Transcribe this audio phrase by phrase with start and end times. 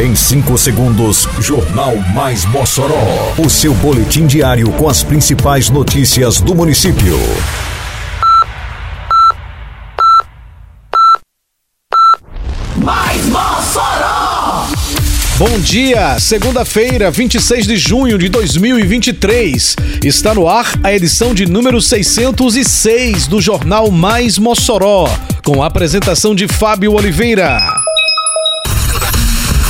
[0.00, 3.34] Em 5 segundos, Jornal Mais Mossoró.
[3.36, 7.18] O seu boletim diário com as principais notícias do município.
[12.78, 14.68] Mais Mossoró!
[15.36, 19.76] Bom dia, segunda-feira, 26 de junho de 2023.
[20.02, 25.06] Está no ar a edição de número 606 do Jornal Mais Mossoró,
[25.44, 27.79] com a apresentação de Fábio Oliveira.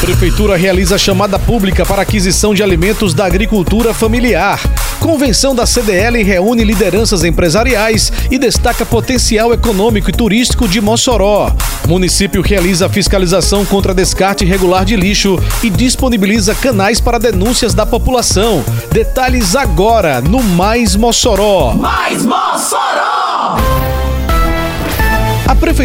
[0.00, 4.60] Prefeitura realiza chamada pública para aquisição de alimentos da agricultura familiar.
[5.00, 11.50] Convenção da CDL reúne lideranças empresariais e destaca potencial econômico e turístico de Mossoró.
[11.88, 18.64] Município realiza fiscalização contra descarte irregular de lixo e disponibiliza canais para denúncias da população.
[18.92, 21.72] Detalhes agora no Mais Mossoró.
[21.74, 23.75] Mais Mossoró!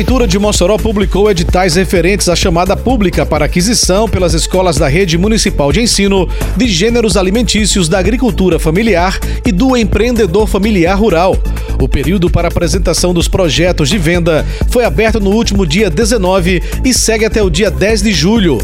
[0.02, 5.16] Prefeitura de Mossoró publicou editais referentes à chamada pública para aquisição pelas escolas da rede
[5.16, 6.28] municipal de ensino
[6.58, 11.38] de gêneros alimentícios da agricultura familiar e do empreendedor familiar rural.
[11.80, 16.94] O período para apresentação dos projetos de venda foi aberto no último dia 19 e
[16.96, 18.58] segue até o dia 10 de julho.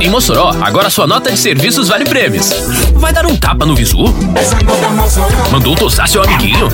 [0.00, 2.50] Em Mossoró, agora sua nota de serviços vale prêmios.
[2.94, 4.04] Vai dar um tapa no visu?
[5.50, 6.68] Mandou tossar seu amiguinho?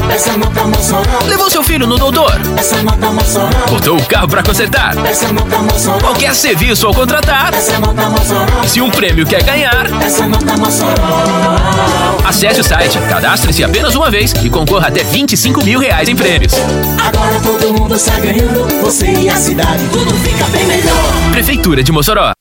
[1.26, 2.33] Levou seu filho no doutor?
[3.68, 4.94] Botou o carro para consertar?
[6.00, 7.52] Qualquer serviço ao contratar?
[8.64, 9.86] E se um prêmio quer ganhar?
[12.24, 16.54] Acesse o site, cadastre-se apenas uma vez e concorra até 25 mil reais em prêmios.
[16.98, 21.32] Agora todo mundo está ganhando, você e a cidade, tudo fica bem melhor.
[21.32, 22.32] Prefeitura de Mossoró.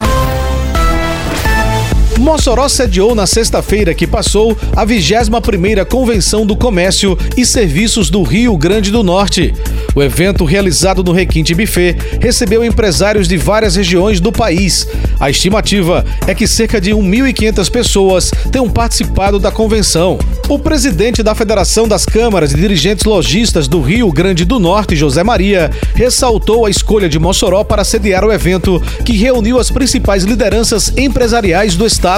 [2.24, 8.56] Mossoró sediou na sexta-feira que passou a 21ª Convenção do Comércio e Serviços do Rio
[8.56, 9.54] Grande do Norte.
[9.94, 14.88] O evento, realizado no Requinte Buffet, recebeu empresários de várias regiões do país.
[15.20, 20.18] A estimativa é que cerca de 1.500 pessoas tenham participado da convenção.
[20.48, 25.24] O presidente da Federação das Câmaras e Dirigentes Logistas do Rio Grande do Norte, José
[25.24, 30.94] Maria, ressaltou a escolha de Mossoró para sediar o evento, que reuniu as principais lideranças
[30.96, 32.13] empresariais do estado.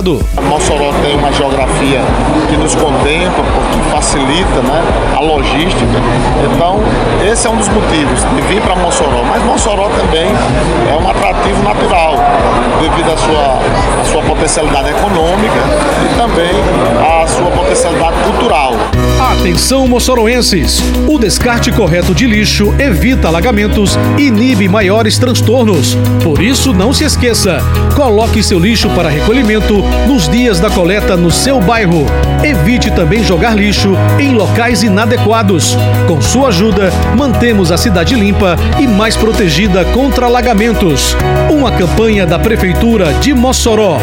[0.49, 2.01] Mossoró tem uma geografia
[2.49, 4.83] que nos contempla, que facilita né,
[5.15, 5.85] a logística.
[6.53, 6.81] Então,
[7.25, 9.23] esse é um dos motivos de vir para Mossoró.
[9.29, 10.27] Mas Mossoró também
[10.91, 12.17] é um atrativo natural,
[12.81, 15.61] devido à sua, à sua potencialidade econômica
[16.03, 16.51] e também
[17.23, 18.73] à sua potencialidade cultural.
[19.31, 20.81] Atenção, moçoroenses!
[21.07, 25.97] O descarte correto de lixo evita alagamentos e inibe maiores transtornos.
[26.21, 27.59] Por isso, não se esqueça:
[27.95, 32.05] coloque seu lixo para recolhimento nos dias da coleta no seu bairro.
[32.43, 35.75] Evite também jogar lixo em locais inadequados.
[36.07, 41.15] Com sua ajuda, mantemos a cidade limpa e mais protegida contra alagamentos.
[41.49, 43.97] Uma campanha da Prefeitura de Mossoró.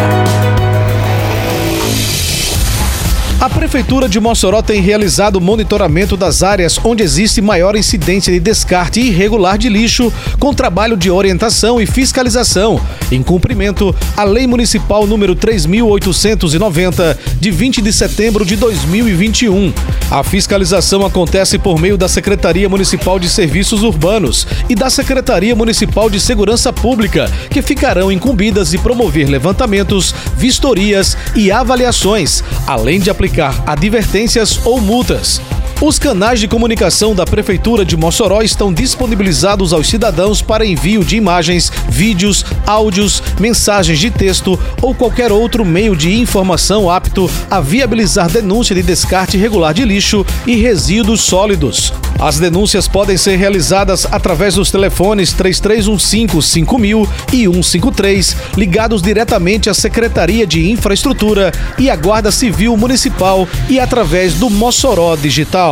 [3.43, 9.01] A Prefeitura de Mossoró tem realizado monitoramento das áreas onde existe maior incidência de descarte
[9.01, 15.35] irregular de lixo, com trabalho de orientação e fiscalização, em cumprimento à Lei Municipal número
[15.35, 19.73] 3.890, de 20 de setembro de 2021.
[20.09, 26.09] A fiscalização acontece por meio da Secretaria Municipal de Serviços Urbanos e da Secretaria Municipal
[26.09, 33.32] de Segurança Pública, que ficarão incumbidas de promover levantamentos, vistorias e avaliações, além de aplicar
[33.67, 35.41] advertências ou multas.
[35.85, 41.17] Os canais de comunicação da Prefeitura de Mossoró estão disponibilizados aos cidadãos para envio de
[41.17, 48.31] imagens, vídeos, áudios, mensagens de texto ou qualquer outro meio de informação apto a viabilizar
[48.31, 51.93] denúncia de descarte irregular de lixo e resíduos sólidos.
[52.21, 60.47] As denúncias podem ser realizadas através dos telefones 3315-5000 e 153, ligados diretamente à Secretaria
[60.47, 65.72] de Infraestrutura e à Guarda Civil Municipal e através do Mossoró Digital.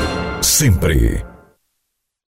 [0.51, 1.30] sempre.